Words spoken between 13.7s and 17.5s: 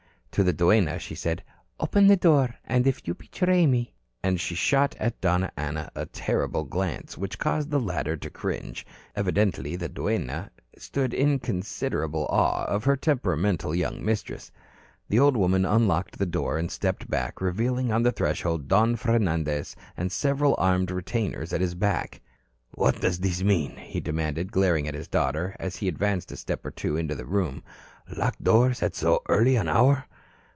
young mistress. The old woman unlocked the door and stepped back,